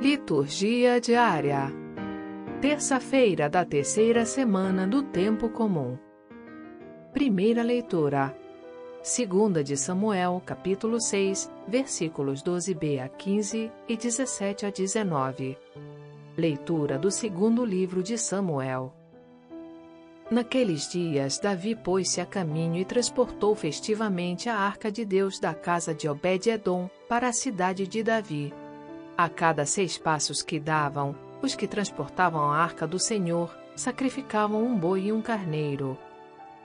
[0.00, 1.72] Liturgia diária.
[2.60, 5.98] Terça-feira da terceira semana do tempo comum.
[7.12, 8.32] Primeira leitura.
[9.02, 15.58] Segunda de Samuel, capítulo 6, versículos 12b a 15 e 17 a 19.
[16.36, 18.94] Leitura do segundo livro de Samuel.
[20.30, 25.92] Naqueles dias, Davi pôs-se a caminho e transportou festivamente a arca de Deus da casa
[25.92, 28.54] de Obed-Edom para a cidade de Davi
[29.18, 34.78] a cada seis passos que davam, os que transportavam a arca do Senhor sacrificavam um
[34.78, 35.98] boi e um carneiro.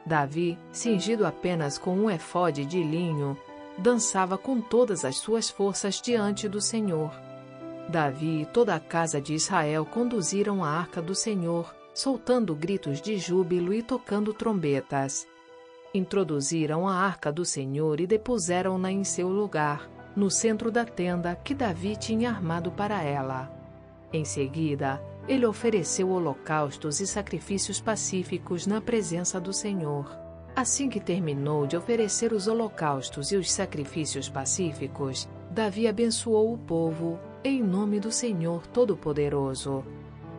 [0.05, 3.35] Davi, cingido apenas com um efode de linho,
[3.75, 7.11] dançava com todas as suas forças diante do Senhor.
[7.89, 13.17] Davi e toda a casa de Israel conduziram a arca do Senhor, soltando gritos de
[13.17, 15.27] júbilo e tocando trombetas.
[15.91, 21.53] Introduziram a arca do Senhor e depuseram-na em seu lugar no centro da tenda que
[21.53, 23.51] Davi tinha armado para ela.
[24.11, 30.23] Em seguida, ele ofereceu holocaustos e sacrifícios pacíficos na presença do Senhor.
[30.55, 37.19] Assim que terminou de oferecer os holocaustos e os sacrifícios pacíficos, Davi abençoou o povo
[37.43, 39.83] em nome do Senhor Todo-Poderoso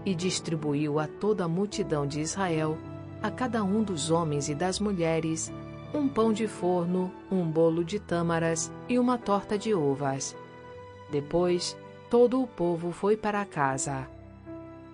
[0.07, 2.79] e distribuiu a toda a multidão de Israel,
[3.23, 5.53] a cada um dos homens e das mulheres,
[5.95, 10.37] um pão de forno, um bolo de tâmaras e uma torta de uvas.
[11.11, 11.77] Depois,
[12.11, 14.09] todo o povo foi para casa.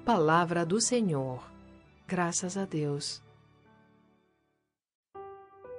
[0.04, 1.42] Palavra do Senhor.
[2.06, 3.22] Graças a Deus.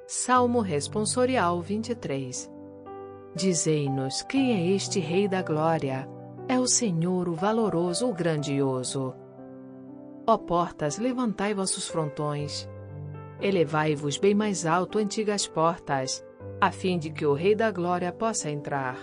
[0.08, 2.50] Salmo Responsorial 23
[3.34, 6.10] Dizei-nos quem é este Rei da Glória.
[6.50, 9.16] É o Senhor, o valoroso, o grandioso.
[10.28, 12.68] Ó portas, levantai vossos frontões
[13.42, 16.24] Elevai-vos bem mais alto, antigas portas,
[16.62, 18.96] a fim de que o Rei da Glória possa entrar.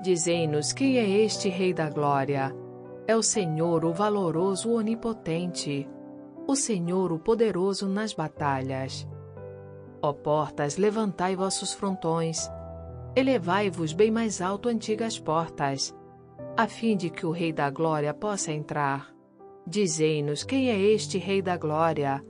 [0.00, 2.54] Dizei-nos quem é este Rei da Glória.
[3.08, 5.88] É o Senhor, o valoroso, o onipotente,
[6.46, 9.04] o Senhor, o poderoso nas batalhas.
[10.00, 12.48] Ó portas, levantai vossos frontões,
[13.16, 15.92] elevai-vos bem mais alto, antigas portas,
[16.56, 19.12] a fim de que o Rei da Glória possa entrar.
[19.66, 22.24] Dizei-nos quem é este Rei da Glória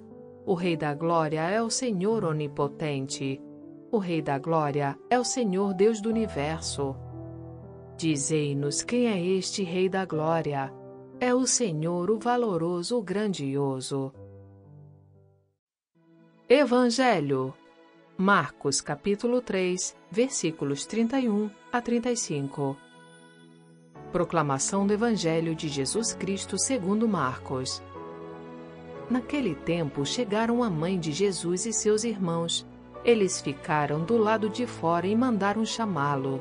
[0.47, 3.41] o Rei da Glória é o Senhor onipotente.
[3.91, 6.94] O Rei da Glória é o Senhor Deus do universo.
[7.97, 10.71] Dizei-nos quem é este Rei da Glória.
[11.19, 14.12] É o Senhor, o valoroso, o grandioso.
[16.47, 17.54] Evangelho.
[18.19, 22.77] Marcos capítulo 3, versículos 31 a 35.
[24.12, 27.83] Proclamação do Evangelho de Jesus Cristo segundo Marcos.
[29.09, 32.66] Naquele tempo chegaram a mãe de Jesus e seus irmãos.
[33.04, 36.41] Eles ficaram do lado de fora e mandaram chamá-lo.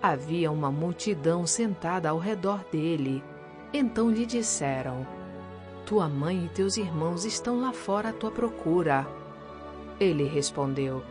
[0.00, 3.22] Havia uma multidão sentada ao redor dele.
[3.72, 5.04] Então lhe disseram:
[5.84, 9.06] Tua mãe e teus irmãos estão lá fora à tua procura.
[9.98, 11.02] Ele respondeu: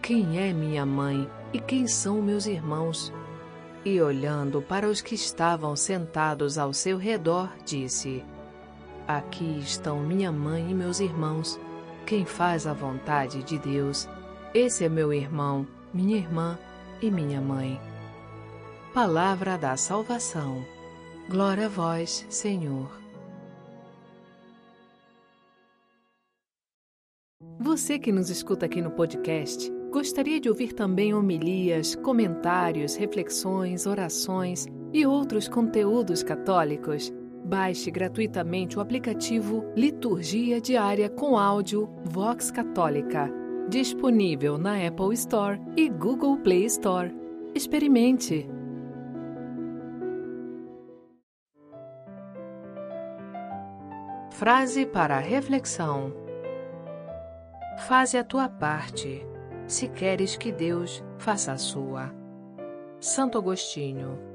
[0.00, 3.12] Quem é minha mãe e quem são meus irmãos?
[3.84, 8.24] E olhando para os que estavam sentados ao seu redor, disse:
[9.06, 11.58] Aqui estão minha mãe e meus irmãos.
[12.06, 14.08] Quem faz a vontade de Deus,
[14.54, 16.58] esse é meu irmão, minha irmã
[17.00, 17.80] e minha mãe.
[18.94, 20.64] Palavra da salvação.
[21.28, 22.90] Glória a vós, Senhor.
[27.58, 34.66] Você que nos escuta aqui no podcast, gostaria de ouvir também homilias, comentários, reflexões, orações
[34.92, 37.12] e outros conteúdos católicos?
[37.52, 43.30] Baixe gratuitamente o aplicativo Liturgia Diária com áudio Vox Católica,
[43.68, 47.14] disponível na Apple Store e Google Play Store.
[47.54, 48.48] Experimente!
[54.30, 56.10] Frase para reflexão:
[57.86, 59.26] Faze a tua parte,
[59.66, 62.14] se queres que Deus faça a sua.
[62.98, 64.31] Santo Agostinho